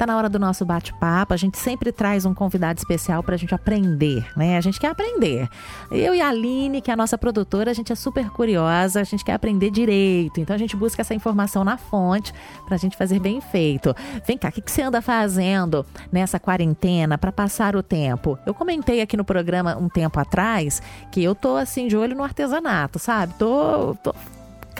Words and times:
Tá 0.00 0.06
na 0.06 0.16
hora 0.16 0.30
do 0.30 0.38
nosso 0.38 0.64
bate-papo. 0.64 1.34
A 1.34 1.36
gente 1.36 1.58
sempre 1.58 1.92
traz 1.92 2.24
um 2.24 2.32
convidado 2.32 2.78
especial 2.78 3.22
para 3.22 3.34
a 3.34 3.38
gente 3.38 3.54
aprender, 3.54 4.26
né? 4.34 4.56
A 4.56 4.60
gente 4.62 4.80
quer 4.80 4.86
aprender. 4.86 5.46
Eu 5.90 6.14
e 6.14 6.22
a 6.22 6.30
Aline, 6.30 6.80
que 6.80 6.90
é 6.90 6.94
a 6.94 6.96
nossa 6.96 7.18
produtora, 7.18 7.70
a 7.70 7.74
gente 7.74 7.92
é 7.92 7.94
super 7.94 8.30
curiosa, 8.30 9.02
a 9.02 9.04
gente 9.04 9.22
quer 9.22 9.34
aprender 9.34 9.70
direito. 9.70 10.40
Então 10.40 10.56
a 10.56 10.58
gente 10.58 10.74
busca 10.74 11.02
essa 11.02 11.12
informação 11.12 11.64
na 11.64 11.76
fonte 11.76 12.32
para 12.64 12.76
a 12.76 12.78
gente 12.78 12.96
fazer 12.96 13.18
bem 13.18 13.42
feito. 13.42 13.94
Vem 14.26 14.38
cá, 14.38 14.48
o 14.48 14.52
que, 14.52 14.62
que 14.62 14.72
você 14.72 14.80
anda 14.80 15.02
fazendo 15.02 15.84
nessa 16.10 16.40
quarentena 16.40 17.18
para 17.18 17.30
passar 17.30 17.76
o 17.76 17.82
tempo? 17.82 18.38
Eu 18.46 18.54
comentei 18.54 19.02
aqui 19.02 19.18
no 19.18 19.24
programa 19.24 19.76
um 19.76 19.90
tempo 19.90 20.18
atrás 20.18 20.80
que 21.12 21.22
eu 21.22 21.34
tô 21.34 21.56
assim 21.56 21.86
de 21.86 21.94
olho 21.94 22.16
no 22.16 22.24
artesanato, 22.24 22.98
sabe? 22.98 23.34
Tô, 23.34 23.94
tô 24.02 24.14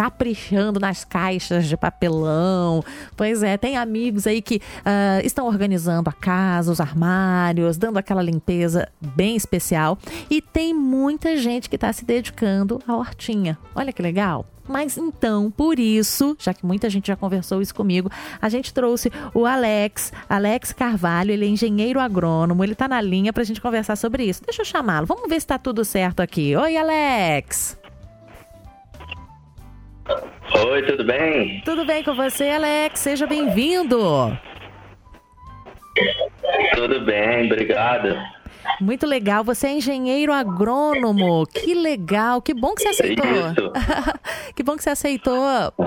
caprichando 0.00 0.80
nas 0.80 1.04
caixas 1.04 1.66
de 1.66 1.76
papelão. 1.76 2.82
Pois 3.14 3.42
é, 3.42 3.58
tem 3.58 3.76
amigos 3.76 4.26
aí 4.26 4.40
que 4.40 4.56
uh, 4.56 5.20
estão 5.22 5.46
organizando 5.46 6.08
a 6.08 6.12
casa, 6.14 6.72
os 6.72 6.80
armários, 6.80 7.76
dando 7.76 7.98
aquela 7.98 8.22
limpeza 8.22 8.88
bem 8.98 9.36
especial. 9.36 9.98
E 10.30 10.40
tem 10.40 10.72
muita 10.72 11.36
gente 11.36 11.68
que 11.68 11.74
está 11.76 11.92
se 11.92 12.02
dedicando 12.02 12.80
à 12.88 12.96
hortinha. 12.96 13.58
Olha 13.74 13.92
que 13.92 14.00
legal. 14.00 14.46
Mas 14.66 14.96
então, 14.96 15.50
por 15.50 15.78
isso, 15.78 16.34
já 16.38 16.54
que 16.54 16.64
muita 16.64 16.88
gente 16.88 17.08
já 17.08 17.16
conversou 17.16 17.60
isso 17.60 17.74
comigo, 17.74 18.10
a 18.40 18.48
gente 18.48 18.72
trouxe 18.72 19.12
o 19.34 19.44
Alex, 19.44 20.14
Alex 20.26 20.72
Carvalho, 20.72 21.30
ele 21.30 21.44
é 21.44 21.48
engenheiro 21.48 22.00
agrônomo, 22.00 22.64
ele 22.64 22.72
está 22.72 22.88
na 22.88 23.02
linha 23.02 23.34
para 23.34 23.42
a 23.42 23.46
gente 23.46 23.60
conversar 23.60 23.96
sobre 23.96 24.24
isso. 24.24 24.40
Deixa 24.46 24.62
eu 24.62 24.66
chamá-lo, 24.66 25.06
vamos 25.06 25.28
ver 25.28 25.40
se 25.40 25.44
está 25.44 25.58
tudo 25.58 25.84
certo 25.84 26.20
aqui. 26.20 26.56
Oi, 26.56 26.76
Alex! 26.76 27.79
Oi, 30.66 30.82
tudo 30.82 31.04
bem? 31.04 31.62
Tudo 31.64 31.86
bem 31.86 32.02
com 32.02 32.14
você, 32.14 32.50
Alex? 32.50 33.00
Seja 33.00 33.26
bem-vindo. 33.26 33.98
Tudo 36.74 37.00
bem, 37.00 37.46
obrigado. 37.46 38.14
Muito 38.78 39.06
legal. 39.06 39.42
Você 39.44 39.68
é 39.68 39.72
engenheiro 39.72 40.32
agrônomo. 40.32 41.46
Que 41.46 41.74
legal. 41.74 42.42
Que 42.42 42.52
bom 42.52 42.74
que 42.74 42.82
você 42.82 42.88
aceitou. 42.88 43.24
que 44.54 44.62
bom 44.62 44.76
que 44.76 44.82
você 44.82 44.90
aceitou 44.90 45.42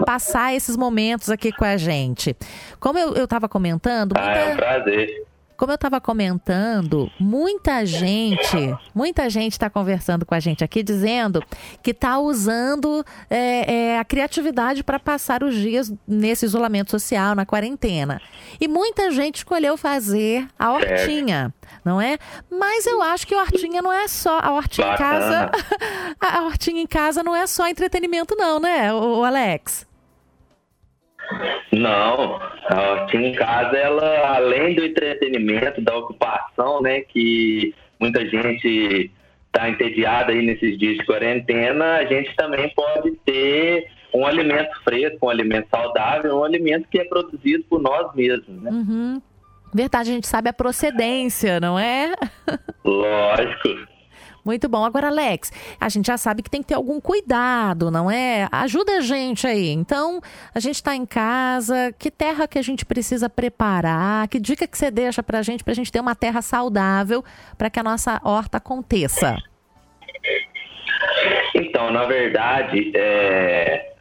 passar 0.05 0.55
esses 0.55 0.75
momentos 0.75 1.29
aqui 1.29 1.51
com 1.51 1.65
a 1.65 1.77
gente. 1.77 2.35
Como 2.79 2.97
eu 2.97 3.23
estava 3.23 3.47
comentando. 3.47 4.13
Muita... 4.17 4.31
Ah, 4.31 4.37
é 4.37 4.53
um 4.53 4.57
prazer. 4.57 5.23
Como 5.63 5.71
eu 5.71 5.75
estava 5.75 6.01
comentando, 6.01 7.09
muita 7.17 7.85
gente, 7.85 8.75
muita 8.93 9.29
gente 9.29 9.53
está 9.53 9.69
conversando 9.69 10.25
com 10.25 10.35
a 10.35 10.39
gente 10.41 10.61
aqui 10.61 10.83
dizendo 10.83 11.41
que 11.81 11.91
está 11.91 12.19
usando 12.19 13.01
é, 13.29 13.73
é, 13.73 13.97
a 13.97 14.03
criatividade 14.03 14.83
para 14.83 14.99
passar 14.99 15.41
os 15.41 15.55
dias 15.55 15.89
nesse 16.05 16.43
isolamento 16.45 16.91
social, 16.91 17.33
na 17.33 17.45
quarentena. 17.45 18.21
E 18.59 18.67
muita 18.67 19.09
gente 19.09 19.37
escolheu 19.37 19.77
fazer 19.77 20.45
a 20.59 20.73
hortinha, 20.73 21.53
não 21.85 22.01
é? 22.01 22.17
Mas 22.51 22.85
eu 22.85 23.01
acho 23.01 23.25
que 23.25 23.33
a 23.33 23.39
hortinha 23.39 23.81
não 23.81 23.93
é 23.93 24.05
só 24.09 24.39
a 24.39 24.51
hortinha 24.51 24.87
Bacana. 24.87 25.15
em 25.15 25.19
casa. 25.19 25.51
A 26.19 26.41
hortinha 26.43 26.81
em 26.81 26.87
casa 26.87 27.23
não 27.23 27.33
é 27.33 27.47
só 27.47 27.69
entretenimento, 27.69 28.35
não, 28.35 28.59
né, 28.59 28.93
o 28.93 29.23
Alex? 29.23 29.85
Não, 31.71 32.39
aqui 32.67 33.17
em 33.17 33.33
casa 33.33 33.75
ela, 33.77 34.35
além 34.35 34.75
do 34.75 34.85
entretenimento, 34.85 35.81
da 35.81 35.95
ocupação, 35.97 36.81
né, 36.81 37.01
que 37.01 37.73
muita 37.99 38.25
gente 38.27 39.11
está 39.47 39.69
entediada 39.69 40.31
aí 40.31 40.45
nesses 40.45 40.77
dias 40.77 40.97
de 40.97 41.05
quarentena, 41.05 41.97
a 41.97 42.05
gente 42.05 42.35
também 42.35 42.69
pode 42.75 43.11
ter 43.25 43.87
um 44.13 44.25
alimento 44.25 44.71
fresco, 44.83 45.25
um 45.25 45.29
alimento 45.29 45.67
saudável, 45.69 46.37
um 46.37 46.43
alimento 46.43 46.87
que 46.89 46.99
é 46.99 47.05
produzido 47.05 47.63
por 47.65 47.81
nós 47.81 48.13
mesmos, 48.15 48.61
né? 48.61 48.71
Uhum. 48.71 49.21
Verdade, 49.73 50.11
a 50.11 50.13
gente 50.13 50.27
sabe 50.27 50.49
a 50.49 50.53
procedência, 50.53 51.59
não 51.59 51.79
é? 51.79 52.13
Lógico. 52.85 53.92
Muito 54.43 54.67
bom. 54.67 54.83
Agora, 54.83 55.07
Alex, 55.07 55.51
a 55.79 55.87
gente 55.87 56.07
já 56.07 56.17
sabe 56.17 56.43
que 56.43 56.49
tem 56.49 56.61
que 56.61 56.67
ter 56.67 56.73
algum 56.73 56.99
cuidado, 56.99 57.89
não 57.89 58.11
é? 58.11 58.47
Ajuda 58.51 58.97
a 58.97 59.01
gente 59.01 59.47
aí. 59.47 59.69
Então, 59.69 60.19
a 60.53 60.59
gente 60.59 60.75
está 60.75 60.95
em 60.95 61.05
casa, 61.05 61.93
que 61.97 62.11
terra 62.11 62.47
que 62.47 62.59
a 62.59 62.61
gente 62.61 62.85
precisa 62.85 63.29
preparar? 63.29 64.27
Que 64.27 64.39
dica 64.39 64.67
que 64.67 64.77
você 64.77 64.91
deixa 64.91 65.23
para 65.23 65.39
a 65.39 65.41
gente, 65.41 65.63
para 65.63 65.71
a 65.71 65.75
gente 65.75 65.91
ter 65.91 65.99
uma 65.99 66.15
terra 66.15 66.41
saudável 66.41 67.23
para 67.57 67.69
que 67.69 67.79
a 67.79 67.83
nossa 67.83 68.19
horta 68.23 68.57
aconteça? 68.57 69.37
Então, 71.55 71.91
na 71.91 72.05
verdade, 72.05 72.91
é, 72.95 73.93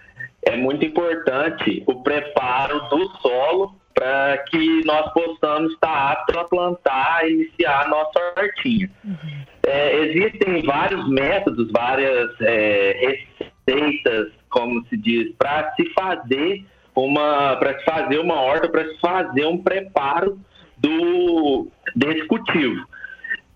é 0.42 0.56
muito 0.56 0.84
importante 0.84 1.82
o 1.86 2.02
preparo 2.02 2.80
do 2.88 3.08
solo 3.20 3.80
para 3.94 4.38
que 4.38 4.84
nós 4.84 5.12
possamos 5.12 5.72
estar 5.74 6.12
aptos 6.12 6.36
a 6.36 6.44
plantar, 6.44 7.28
iniciar 7.28 7.82
a 7.82 7.88
nossa 7.88 8.18
hortinha. 8.36 8.90
Uhum. 9.04 9.51
É, 9.66 9.96
existem 10.06 10.62
vários 10.62 11.08
métodos, 11.08 11.70
várias 11.70 12.30
é, 12.40 13.24
receitas, 13.66 14.32
como 14.50 14.84
se 14.86 14.96
diz, 14.96 15.32
para 15.36 15.72
se 15.74 15.88
fazer 15.90 16.64
uma, 16.94 17.56
para 17.56 17.78
se 17.78 17.84
fazer 17.84 18.18
uma 18.18 18.40
horta, 18.40 18.68
para 18.68 18.88
se 18.88 18.98
fazer 19.00 19.46
um 19.46 19.62
preparo 19.62 20.38
do 20.78 21.68
desse 21.94 22.26
cultivo. 22.26 22.84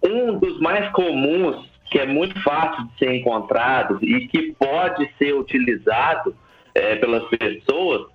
Um 0.03 0.39
dos 0.39 0.61
mais 0.61 0.89
comuns, 0.93 1.69
que 1.91 1.99
é 1.99 2.06
muito 2.06 2.41
fácil 2.43 2.87
de 2.87 2.99
ser 2.99 3.15
encontrado 3.15 3.99
e 4.03 4.28
que 4.28 4.53
pode 4.53 5.11
ser 5.19 5.34
utilizado 5.34 6.34
é, 6.75 6.97
pelas 6.97 7.25
pessoas, 7.28 8.06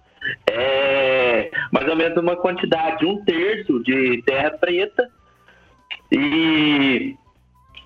é 0.50 1.52
mais 1.72 1.88
ou 1.88 1.96
menos 1.96 2.18
uma 2.18 2.36
quantidade, 2.36 3.06
um 3.06 3.24
terço 3.26 3.84
de 3.84 4.22
terra 4.24 4.52
preta 4.52 5.10
e, 6.12 7.16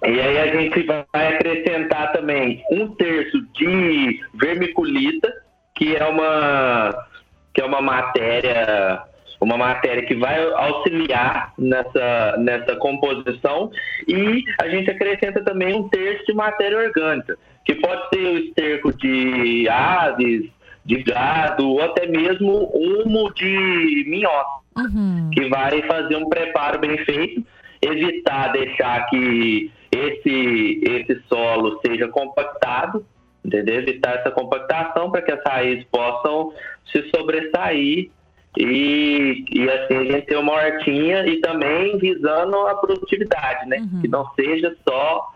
e 0.07 0.21
aí 0.21 0.39
a 0.39 0.47
gente 0.55 0.83
vai 0.83 1.35
acrescentar 1.35 2.11
também 2.11 2.63
um 2.71 2.87
terço 2.95 3.41
de 3.53 4.19
vermiculita, 4.33 5.31
que 5.75 5.95
é 5.95 6.05
uma, 6.05 7.07
que 7.53 7.61
é 7.61 7.65
uma 7.65 7.81
matéria 7.81 9.03
uma 9.41 9.57
matéria 9.57 10.03
que 10.05 10.15
vai 10.15 10.41
auxiliar 10.53 11.53
nessa, 11.57 12.35
nessa 12.37 12.75
composição 12.77 13.69
e 14.07 14.43
a 14.59 14.69
gente 14.69 14.89
acrescenta 14.89 15.43
também 15.43 15.75
um 15.75 15.87
terço 15.89 16.25
de 16.25 16.33
matéria 16.33 16.79
orgânica, 16.79 17.37
que 17.63 17.75
pode 17.75 18.09
ser 18.09 18.25
o 18.25 18.37
esterco 18.37 18.97
de 18.97 19.67
aves, 19.69 20.49
de 20.85 21.03
gado 21.03 21.69
ou 21.69 21.81
até 21.81 22.07
mesmo 22.07 22.71
humo 22.73 23.33
de 23.33 24.05
minhoca, 24.07 24.61
uhum. 24.77 25.29
que 25.33 25.47
vai 25.49 25.81
fazer 25.83 26.15
um 26.15 26.29
preparo 26.29 26.79
bem 26.79 26.97
feito, 26.99 27.45
evitar 27.85 28.51
deixar 28.51 29.05
que 29.07 29.71
esse, 29.91 30.81
esse 30.83 31.21
solo 31.27 31.79
seja 31.85 32.07
compactado, 32.07 33.05
entendeu? 33.43 33.75
Evitar 33.75 34.15
essa 34.15 34.31
compactação 34.31 35.11
para 35.11 35.21
que 35.21 35.31
as 35.31 35.43
raízes 35.43 35.85
possam 35.85 36.53
se 36.91 37.09
sobressair 37.09 38.09
e, 38.57 39.45
e 39.51 39.69
assim 39.69 39.95
a 39.95 40.03
gente 40.03 40.27
ter 40.27 40.37
uma 40.37 40.53
hortinha 40.53 41.25
e 41.25 41.39
também 41.41 41.97
visando 41.97 42.55
a 42.67 42.75
produtividade, 42.75 43.67
né? 43.67 43.77
Uhum. 43.77 44.01
Que 44.01 44.07
não 44.07 44.25
seja 44.33 44.75
só, 44.87 45.33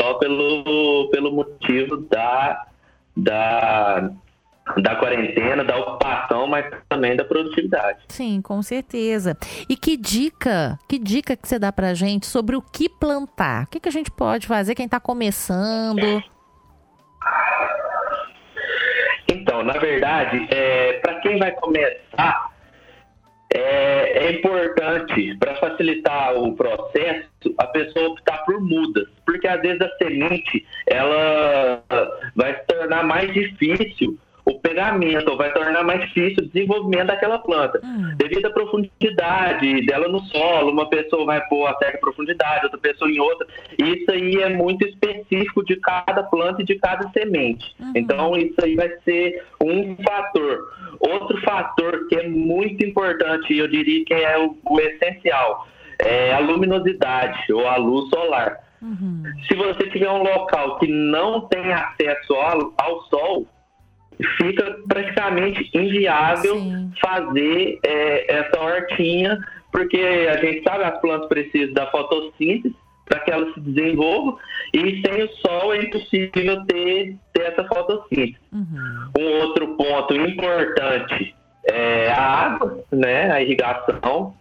só 0.00 0.14
pelo, 0.14 1.08
pelo 1.10 1.32
motivo 1.32 1.98
da, 1.98 2.66
da 3.16 4.10
da 4.76 4.96
quarentena, 4.96 5.64
da 5.64 5.76
ocupação, 5.76 6.46
mas 6.46 6.66
também 6.88 7.16
da 7.16 7.24
produtividade. 7.24 8.04
Sim, 8.08 8.40
com 8.40 8.62
certeza. 8.62 9.36
E 9.68 9.76
que 9.76 9.96
dica, 9.96 10.78
que 10.88 10.98
dica 10.98 11.36
que 11.36 11.48
você 11.48 11.58
dá 11.58 11.72
pra 11.72 11.94
gente 11.94 12.26
sobre 12.26 12.56
o 12.56 12.62
que 12.62 12.88
plantar? 12.88 13.64
O 13.64 13.66
que, 13.68 13.80
que 13.80 13.88
a 13.88 13.92
gente 13.92 14.10
pode 14.10 14.46
fazer 14.46 14.74
quem 14.74 14.86
está 14.86 15.00
começando? 15.00 16.22
Então, 19.28 19.62
na 19.64 19.74
verdade, 19.74 20.46
é, 20.50 20.94
para 20.94 21.20
quem 21.20 21.38
vai 21.38 21.50
começar, 21.52 22.52
é, 23.54 24.26
é 24.26 24.32
importante, 24.32 25.36
para 25.38 25.56
facilitar 25.56 26.34
o 26.36 26.54
processo, 26.54 27.28
a 27.58 27.66
pessoa 27.66 28.10
optar 28.10 28.38
por 28.44 28.60
mudas, 28.60 29.08
porque 29.26 29.46
às 29.46 29.60
vezes 29.60 29.80
a 29.80 29.96
semente 29.96 30.66
ela 30.86 31.82
vai 32.34 32.54
se 32.54 32.66
tornar 32.66 33.04
mais 33.04 33.32
difícil 33.34 34.18
pegamento 34.62 35.36
vai 35.36 35.52
tornar 35.52 35.82
mais 35.82 36.00
difícil 36.02 36.44
o 36.44 36.46
desenvolvimento 36.48 37.08
daquela 37.08 37.38
planta. 37.38 37.80
Hum. 37.82 38.14
Devido 38.16 38.46
à 38.46 38.50
profundidade 38.50 39.84
dela 39.86 40.08
no 40.08 40.20
solo, 40.20 40.70
uma 40.70 40.88
pessoa 40.88 41.26
vai 41.26 41.40
pôr 41.48 41.66
a 41.66 41.76
certa 41.76 41.98
profundidade, 41.98 42.64
outra 42.64 42.78
pessoa 42.78 43.10
em 43.10 43.18
outra. 43.18 43.46
Isso 43.78 44.10
aí 44.10 44.36
é 44.36 44.48
muito 44.48 44.86
específico 44.86 45.64
de 45.64 45.76
cada 45.76 46.22
planta 46.22 46.62
e 46.62 46.64
de 46.64 46.76
cada 46.76 47.08
semente. 47.10 47.74
Uhum. 47.80 47.92
Então, 47.96 48.36
isso 48.36 48.54
aí 48.62 48.76
vai 48.76 48.90
ser 49.04 49.44
um 49.60 49.96
fator. 49.96 50.70
Outro 51.00 51.40
fator 51.42 52.06
que 52.08 52.16
é 52.16 52.28
muito 52.28 52.84
importante, 52.84 53.56
eu 53.56 53.66
diria 53.68 54.04
que 54.04 54.14
é 54.14 54.38
o, 54.38 54.56
o 54.64 54.80
essencial, 54.80 55.66
é 55.98 56.32
a 56.32 56.38
luminosidade 56.38 57.52
ou 57.52 57.66
a 57.66 57.76
luz 57.76 58.08
solar. 58.08 58.58
Uhum. 58.80 59.22
Se 59.46 59.54
você 59.54 59.88
tiver 59.90 60.10
um 60.10 60.22
local 60.22 60.78
que 60.78 60.88
não 60.88 61.42
tem 61.42 61.72
acesso 61.72 62.34
ao, 62.34 62.72
ao 62.76 63.02
sol, 63.04 63.46
fica 64.36 64.78
praticamente 64.88 65.70
inviável 65.74 66.56
Sim. 66.60 66.92
fazer 67.00 67.78
é, 67.84 68.34
essa 68.34 68.60
hortinha 68.60 69.38
porque 69.72 69.98
a 70.30 70.36
gente 70.36 70.62
sabe 70.62 70.84
as 70.84 71.00
plantas 71.00 71.28
precisam 71.28 71.72
da 71.72 71.90
fotossíntese 71.90 72.76
para 73.06 73.20
que 73.20 73.30
elas 73.30 73.52
se 73.54 73.60
desenvolvam 73.60 74.38
e 74.72 75.00
sem 75.00 75.22
o 75.22 75.28
sol 75.36 75.74
é 75.74 75.78
impossível 75.82 76.64
ter, 76.66 77.16
ter 77.32 77.42
essa 77.42 77.64
fotossíntese. 77.64 78.38
Uhum. 78.52 79.10
Um 79.18 79.40
outro 79.40 79.76
ponto 79.76 80.14
importante 80.14 81.34
é 81.64 82.10
a 82.10 82.22
água, 82.22 82.84
né, 82.92 83.32
a 83.32 83.42
irrigação, 83.42 84.34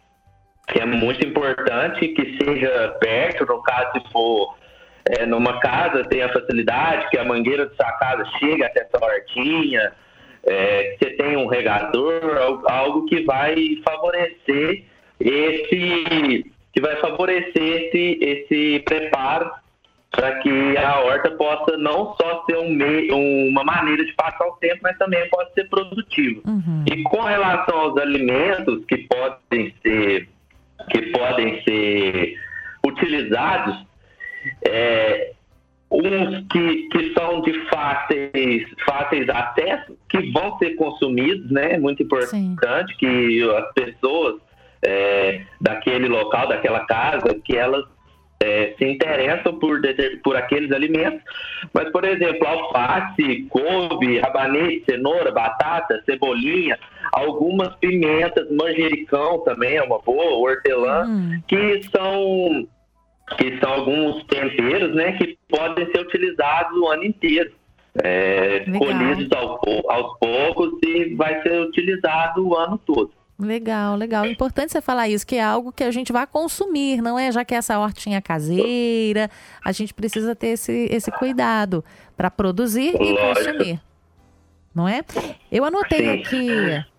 que 0.67 0.79
é 0.79 0.85
muito 0.85 1.25
importante 1.25 2.07
que 2.09 2.37
seja 2.37 2.95
perto, 2.99 3.45
no 3.45 3.61
caso 3.63 3.91
se 3.93 4.11
for 4.11 4.55
é, 5.05 5.25
numa 5.25 5.59
casa, 5.59 6.03
tenha 6.05 6.29
facilidade, 6.29 7.09
que 7.09 7.17
a 7.17 7.25
mangueira 7.25 7.65
da 7.65 7.75
sua 7.75 7.91
casa 7.93 8.25
chegue 8.39 8.63
até 8.63 8.81
a 8.83 8.89
sua 8.89 9.07
hortinha, 9.07 9.91
é, 10.43 10.95
você 10.97 11.11
tem 11.11 11.37
um 11.37 11.47
regador, 11.47 12.63
algo 12.65 13.05
que 13.05 13.23
vai 13.23 13.55
favorecer 13.83 14.83
esse 15.19 16.45
que 16.73 16.79
vai 16.79 16.95
favorecer 17.01 17.61
esse, 17.61 18.17
esse 18.21 18.79
preparo 18.85 19.51
para 20.09 20.39
que 20.39 20.77
a 20.77 20.99
horta 21.01 21.31
possa 21.31 21.77
não 21.77 22.15
só 22.15 22.45
ser 22.45 22.57
um 22.57 22.69
meio, 22.69 23.15
uma 23.15 23.63
maneira 23.63 24.05
de 24.05 24.13
passar 24.13 24.45
o 24.45 24.57
tempo, 24.57 24.79
mas 24.83 24.97
também 24.97 25.27
possa 25.29 25.51
ser 25.53 25.69
produtiva. 25.69 26.41
Uhum. 26.45 26.83
E 26.85 27.03
com 27.03 27.21
relação 27.21 27.77
aos 27.77 27.97
alimentos 27.97 28.85
que 28.85 28.97
podem 29.07 29.73
ser 29.81 30.29
que 30.89 31.01
podem 31.11 31.61
ser 31.63 32.35
utilizados, 32.85 33.85
é, 34.67 35.33
uns 35.91 36.47
que, 36.47 36.87
que 36.89 37.13
são 37.13 37.41
de 37.41 37.53
fáceis, 37.69 38.63
fáceis 38.85 39.27
acesso, 39.29 39.97
que 40.09 40.31
vão 40.31 40.57
ser 40.57 40.75
consumidos, 40.75 41.51
né? 41.51 41.77
Muito 41.77 42.01
importante 42.03 42.93
Sim. 42.93 42.97
que 42.97 43.49
as 43.57 43.73
pessoas 43.73 44.35
é, 44.83 45.41
daquele 45.59 46.07
local, 46.07 46.47
daquela 46.47 46.85
casa, 46.85 47.35
que 47.43 47.57
elas 47.57 47.85
é, 48.41 48.73
se 48.77 48.85
interessam 48.85 49.59
por, 49.59 49.79
por 50.23 50.35
aqueles 50.35 50.71
alimentos. 50.71 51.21
Mas, 51.73 51.89
por 51.91 52.03
exemplo, 52.03 52.47
alface, 52.47 53.45
couve, 53.49 54.19
rabanete, 54.19 54.85
cenoura, 54.85 55.31
batata, 55.31 56.01
cebolinha, 56.05 56.77
algumas 57.11 57.75
pimentas, 57.75 58.49
manjericão 58.49 59.39
também 59.43 59.75
é 59.75 59.83
uma 59.83 59.99
boa, 59.99 60.37
hortelã, 60.37 61.05
hum. 61.05 61.41
que 61.47 61.81
são 61.95 62.67
que 63.37 63.59
são 63.59 63.71
alguns 63.71 64.23
temperos, 64.25 64.95
né, 64.95 65.13
que 65.13 65.37
podem 65.49 65.85
ser 65.91 66.01
utilizados 66.01 66.77
o 66.77 66.87
ano 66.87 67.03
inteiro. 67.03 67.51
É, 68.01 68.63
colhidos 68.77 69.27
ao, 69.35 69.59
aos 69.89 70.17
poucos 70.17 70.79
e 70.81 71.13
vai 71.13 71.41
ser 71.41 71.59
utilizado 71.59 72.47
o 72.47 72.55
ano 72.55 72.77
todo. 72.77 73.11
Legal, 73.37 73.95
legal. 73.95 74.25
Importante 74.25 74.71
você 74.71 74.79
falar 74.79 75.09
isso, 75.09 75.25
que 75.25 75.35
é 75.35 75.43
algo 75.43 75.71
que 75.71 75.83
a 75.83 75.91
gente 75.91 76.13
vai 76.13 76.27
consumir, 76.27 77.01
não 77.01 77.17
é? 77.17 77.31
Já 77.31 77.43
que 77.43 77.55
essa 77.55 77.79
hortinha 77.79 78.21
caseira, 78.21 79.29
a 79.65 79.71
gente 79.71 79.93
precisa 79.93 80.35
ter 80.35 80.49
esse, 80.49 80.87
esse 80.91 81.11
cuidado 81.11 81.83
para 82.15 82.29
produzir 82.29 82.95
e 83.01 83.17
consumir. 83.17 83.81
Não 84.73 84.87
é? 84.87 85.03
Eu 85.51 85.65
anotei 85.65 86.21
aqui 86.21 86.47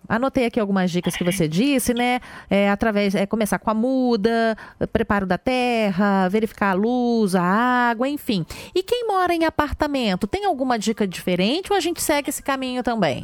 Anotei 0.07 0.45
aqui 0.45 0.59
algumas 0.59 0.91
dicas 0.91 1.15
que 1.15 1.23
você 1.23 1.47
disse, 1.47 1.93
né? 1.93 2.19
É, 2.49 2.69
através, 2.69 3.15
é, 3.15 3.25
começar 3.25 3.59
com 3.59 3.69
a 3.69 3.73
muda, 3.73 4.55
preparo 4.91 5.25
da 5.25 5.37
terra, 5.37 6.27
verificar 6.29 6.71
a 6.71 6.73
luz, 6.73 7.35
a 7.35 7.41
água, 7.41 8.07
enfim. 8.07 8.45
E 8.75 8.83
quem 8.83 9.07
mora 9.07 9.33
em 9.33 9.45
apartamento, 9.45 10.27
tem 10.27 10.45
alguma 10.45 10.77
dica 10.77 11.07
diferente 11.07 11.71
ou 11.71 11.77
a 11.77 11.79
gente 11.79 12.01
segue 12.01 12.29
esse 12.29 12.43
caminho 12.43 12.83
também? 12.83 13.23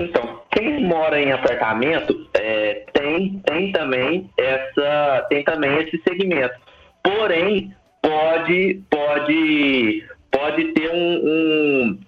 Então, 0.00 0.42
quem 0.50 0.84
mora 0.84 1.20
em 1.20 1.32
apartamento 1.32 2.28
é, 2.34 2.84
tem, 2.92 3.40
tem 3.46 3.72
também 3.72 4.30
essa 4.38 5.26
tem 5.28 5.44
também 5.44 5.78
esse 5.82 6.00
segmento. 6.02 6.54
Porém, 7.02 7.74
pode 8.00 8.82
pode 8.90 10.04
pode 10.30 10.64
ter 10.72 10.90
um, 10.90 11.20
um 11.24 12.00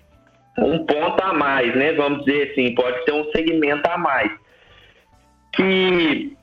um 0.59 0.85
ponto 0.85 1.23
a 1.23 1.33
mais, 1.33 1.75
né? 1.75 1.93
Vamos 1.93 2.25
dizer 2.25 2.53
assim, 2.53 2.75
pode 2.75 3.05
ter 3.05 3.13
um 3.13 3.31
segmento 3.33 3.89
a 3.89 3.99
mais. 3.99 4.31
Que 5.53 6.37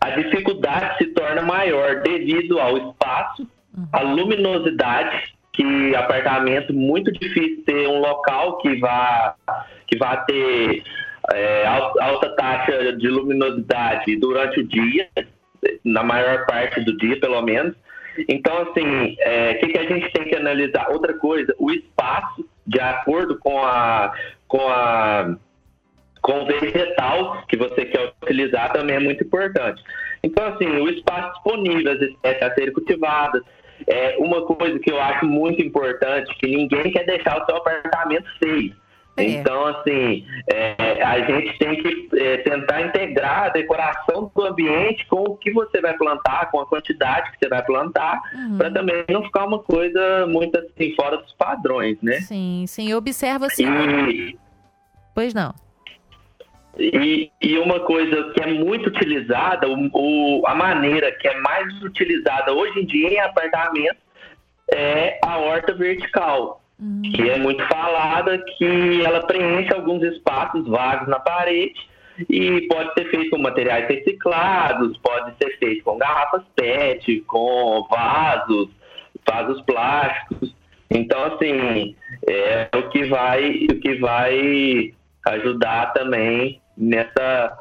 a 0.00 0.10
dificuldade 0.10 0.98
se 0.98 1.06
torna 1.08 1.42
maior 1.42 2.02
devido 2.02 2.58
ao 2.58 2.76
espaço, 2.76 3.46
à 3.92 4.00
luminosidade, 4.02 5.34
que 5.52 5.94
apartamento 5.94 6.72
muito 6.72 7.12
difícil 7.12 7.62
ter 7.64 7.86
um 7.88 8.00
local 8.00 8.58
que 8.58 8.78
vá 8.80 9.34
que 9.86 9.98
vá 9.98 10.16
ter 10.18 10.82
é, 11.32 11.66
alta 11.66 12.34
taxa 12.36 12.96
de 12.96 13.08
luminosidade 13.08 14.16
durante 14.16 14.60
o 14.60 14.66
dia, 14.66 15.08
na 15.84 16.02
maior 16.02 16.46
parte 16.46 16.80
do 16.80 16.96
dia, 16.96 17.20
pelo 17.20 17.40
menos. 17.42 17.74
Então, 18.28 18.56
assim, 18.62 19.12
o 19.12 19.16
é, 19.20 19.54
que, 19.54 19.68
que 19.68 19.78
a 19.78 19.86
gente 19.86 20.10
tem 20.12 20.24
que 20.24 20.36
analisar? 20.36 20.90
Outra 20.90 21.14
coisa, 21.14 21.54
o 21.58 21.70
espaço 21.70 22.44
de 22.66 22.80
acordo 22.80 23.38
com 23.38 23.62
a 23.62 24.12
com 24.46 24.68
a 24.68 25.36
com 26.20 26.42
o 26.42 26.46
vegetal 26.46 27.44
que 27.48 27.56
você 27.56 27.84
quer 27.84 28.12
utilizar 28.22 28.72
também 28.72 28.96
é 28.96 29.00
muito 29.00 29.24
importante. 29.24 29.82
Então, 30.22 30.46
assim, 30.46 30.66
o 30.66 30.88
espaço 30.88 31.32
disponível, 31.32 31.92
as 31.92 32.00
espécies 32.00 32.42
a 32.42 32.54
serem 32.54 32.72
cultivadas, 32.72 33.42
é 33.88 34.16
uma 34.18 34.42
coisa 34.46 34.78
que 34.78 34.92
eu 34.92 35.00
acho 35.00 35.26
muito 35.26 35.60
importante, 35.60 36.32
que 36.38 36.46
ninguém 36.46 36.92
quer 36.92 37.04
deixar 37.04 37.42
o 37.42 37.44
seu 37.44 37.56
apartamento 37.56 38.26
feio. 38.38 38.72
É. 39.16 39.24
Então, 39.24 39.66
assim, 39.66 40.24
é, 40.50 41.02
a 41.02 41.20
gente 41.20 41.58
tem 41.58 41.76
que 41.76 42.08
é, 42.16 42.38
tentar 42.38 42.80
integrar 42.80 43.44
a 43.44 43.48
decoração 43.50 44.30
do 44.34 44.42
ambiente 44.42 45.06
com 45.06 45.22
o 45.22 45.36
que 45.36 45.52
você 45.52 45.80
vai 45.80 45.96
plantar, 45.96 46.50
com 46.50 46.60
a 46.60 46.66
quantidade 46.66 47.30
que 47.32 47.38
você 47.38 47.48
vai 47.48 47.62
plantar, 47.62 48.20
uhum. 48.34 48.56
para 48.56 48.70
também 48.70 49.04
não 49.10 49.22
ficar 49.24 49.44
uma 49.44 49.58
coisa 49.58 50.26
muito 50.26 50.58
assim 50.58 50.94
fora 50.94 51.18
dos 51.18 51.32
padrões, 51.34 51.98
né? 52.00 52.20
Sim, 52.22 52.64
sim. 52.66 52.94
Observa 52.94 53.46
assim. 53.46 53.66
E... 54.08 54.38
Pois 55.14 55.34
não. 55.34 55.54
E, 56.78 57.30
e, 57.42 57.58
uma 57.58 57.80
coisa 57.80 58.32
que 58.32 58.42
é 58.42 58.46
muito 58.46 58.86
utilizada, 58.86 59.68
o, 59.68 59.90
o, 59.92 60.46
a 60.46 60.54
maneira 60.54 61.12
que 61.12 61.28
é 61.28 61.38
mais 61.38 61.82
utilizada 61.82 62.50
hoje 62.50 62.80
em 62.80 62.86
dia 62.86 63.10
em 63.10 63.20
apartamentos 63.20 64.00
é 64.72 65.18
a 65.22 65.36
horta 65.36 65.74
vertical 65.74 66.61
que 67.14 67.30
é 67.30 67.38
muito 67.38 67.64
falada, 67.68 68.38
que 68.56 69.04
ela 69.04 69.24
preenche 69.26 69.72
alguns 69.72 70.02
espaços 70.02 70.66
vagos 70.66 71.08
na 71.08 71.20
parede 71.20 71.74
e 72.28 72.62
pode 72.68 72.92
ser 72.94 73.10
feito 73.10 73.30
com 73.30 73.38
materiais 73.38 73.88
reciclados, 73.88 74.96
pode 74.98 75.36
ser 75.36 75.56
feito 75.58 75.84
com 75.84 75.96
garrafas 75.96 76.42
PET, 76.56 77.20
com 77.22 77.86
vasos, 77.90 78.68
vasos 79.26 79.62
plásticos. 79.62 80.54
Então, 80.90 81.24
assim, 81.24 81.96
é 82.28 82.68
o 82.76 82.88
que 82.90 83.04
vai, 83.04 83.66
o 83.70 83.80
que 83.80 83.94
vai 83.94 84.94
ajudar 85.26 85.92
também 85.92 86.60
nessa, 86.76 87.58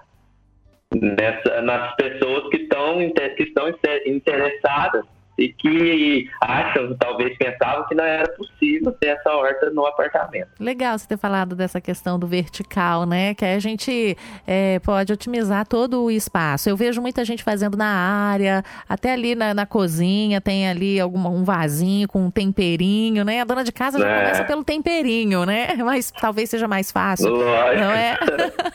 nessa 0.93 1.61
nas 1.61 1.95
pessoas 1.95 2.49
que 2.49 2.57
estão 2.57 2.97
que 3.37 3.43
estão 3.43 3.69
interessadas 4.05 5.05
e 5.37 5.49
que 5.49 6.29
acham, 6.41 6.95
talvez 6.99 7.37
pensavam 7.37 7.87
que 7.87 7.95
não 7.95 8.03
era 8.03 8.27
possível 8.33 8.91
ter 8.91 9.07
essa 9.07 9.31
horta 9.31 9.69
no 9.69 9.85
apartamento. 9.85 10.49
Legal 10.59 10.97
você 10.97 11.07
ter 11.07 11.17
falado 11.17 11.55
dessa 11.55 11.81
questão 11.81 12.19
do 12.19 12.27
vertical, 12.27 13.05
né? 13.05 13.33
Que 13.33 13.45
a 13.45 13.59
gente 13.59 14.17
é, 14.45 14.79
pode 14.79 15.11
otimizar 15.11 15.65
todo 15.65 16.03
o 16.03 16.11
espaço. 16.11 16.69
Eu 16.69 16.77
vejo 16.77 17.01
muita 17.01 17.25
gente 17.25 17.43
fazendo 17.43 17.77
na 17.77 17.87
área, 17.87 18.63
até 18.87 19.13
ali 19.13 19.35
na, 19.35 19.53
na 19.53 19.65
cozinha, 19.65 20.39
tem 20.39 20.67
ali 20.67 20.99
algum, 20.99 21.27
um 21.27 21.43
vasinho 21.43 22.07
com 22.07 22.25
um 22.25 22.31
temperinho, 22.31 23.23
né? 23.23 23.41
A 23.41 23.45
dona 23.45 23.63
de 23.63 23.71
casa 23.71 23.99
já 23.99 24.07
é. 24.07 24.19
começa 24.19 24.43
pelo 24.43 24.63
temperinho, 24.63 25.45
né? 25.45 25.75
Mas 25.83 26.11
talvez 26.11 26.49
seja 26.49 26.67
mais 26.67 26.91
fácil. 26.91 27.29
Lógico. 27.29 27.79
Não 27.79 27.91
é? 27.91 28.17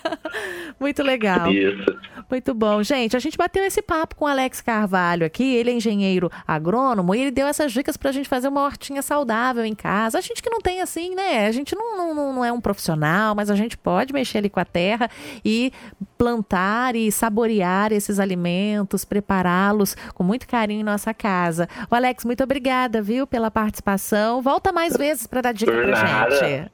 Muito 0.80 1.02
legal. 1.02 1.50
Isso. 1.50 1.96
Muito 2.28 2.52
bom. 2.52 2.82
Gente, 2.82 3.16
a 3.16 3.20
gente 3.20 3.38
bateu 3.38 3.64
esse 3.64 3.80
papo 3.80 4.16
com 4.16 4.24
o 4.24 4.28
Alex 4.28 4.60
Carvalho 4.60 5.24
aqui. 5.24 5.54
Ele 5.54 5.70
é 5.70 5.74
engenheiro 5.74 6.30
agrônomo 6.46 7.14
e 7.14 7.20
ele 7.20 7.30
deu 7.30 7.46
essas 7.46 7.72
dicas 7.72 7.96
para 7.96 8.10
a 8.10 8.12
gente 8.12 8.28
fazer 8.28 8.48
uma 8.48 8.62
hortinha 8.62 9.02
saudável 9.02 9.64
em 9.64 9.74
casa. 9.74 10.18
A 10.18 10.20
gente 10.20 10.42
que 10.42 10.50
não 10.50 10.60
tem 10.60 10.80
assim, 10.80 11.14
né? 11.14 11.46
A 11.46 11.52
gente 11.52 11.74
não, 11.74 11.96
não, 11.96 12.32
não 12.32 12.44
é 12.44 12.52
um 12.52 12.60
profissional, 12.60 13.34
mas 13.34 13.50
a 13.50 13.54
gente 13.54 13.76
pode 13.76 14.12
mexer 14.12 14.38
ali 14.38 14.50
com 14.50 14.60
a 14.60 14.64
terra 14.64 15.10
e 15.44 15.72
plantar 16.16 16.94
e 16.96 17.10
saborear 17.12 17.92
esses 17.92 18.18
alimentos, 18.18 19.04
prepará-los 19.04 19.96
com 20.14 20.22
muito 20.22 20.46
carinho 20.46 20.80
em 20.80 20.84
nossa 20.84 21.12
casa. 21.12 21.68
O 21.90 21.94
Alex, 21.94 22.24
muito 22.24 22.42
obrigada, 22.42 23.02
viu, 23.02 23.26
pela 23.26 23.50
participação. 23.50 24.40
Volta 24.40 24.72
mais 24.72 24.96
vezes 24.96 25.26
para 25.26 25.40
dar 25.40 25.52
dica 25.52 25.72
Por 25.72 25.84
pra 25.84 26.02
nada. 26.02 26.36
gente. 26.36 26.70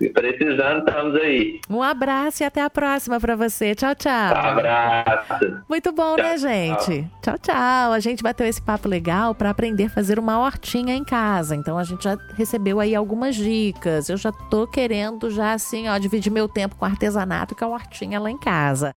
Precisando, 0.12 0.78
estamos 0.88 1.14
aí. 1.16 1.60
Um 1.68 1.82
abraço 1.82 2.42
e 2.42 2.46
até 2.46 2.62
a 2.62 2.70
próxima 2.70 3.20
para 3.20 3.36
você. 3.36 3.74
Tchau, 3.74 3.94
tchau. 3.94 4.34
Abraço. 4.34 5.62
Muito 5.68 5.92
bom, 5.92 6.16
né, 6.16 6.22
tchau, 6.22 6.30
né, 6.30 6.38
gente? 6.38 7.10
Tchau, 7.22 7.38
tchau. 7.38 7.92
A 7.92 8.00
gente 8.00 8.22
bateu 8.30 8.46
esse 8.46 8.62
papo 8.62 8.88
legal 8.88 9.34
para 9.34 9.50
aprender 9.50 9.84
a 9.84 9.90
fazer 9.90 10.18
uma 10.18 10.38
hortinha 10.38 10.94
em 10.94 11.02
casa. 11.02 11.56
Então 11.56 11.76
a 11.76 11.82
gente 11.82 12.04
já 12.04 12.16
recebeu 12.34 12.78
aí 12.78 12.94
algumas 12.94 13.34
dicas. 13.34 14.08
Eu 14.08 14.16
já 14.16 14.30
tô 14.30 14.66
querendo 14.68 15.30
já 15.30 15.52
assim, 15.52 15.88
ó, 15.88 15.98
dividir 15.98 16.30
meu 16.30 16.48
tempo 16.48 16.76
com 16.76 16.84
artesanato, 16.84 17.54
que 17.54 17.64
é 17.64 17.66
uma 17.66 17.74
hortinha 17.74 18.20
lá 18.20 18.30
em 18.30 18.38
casa. 18.38 18.88